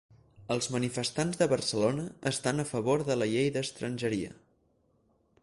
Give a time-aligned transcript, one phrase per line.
[0.53, 4.35] Els manifestants de Barcelona estan a favor de la llei d'estrangeria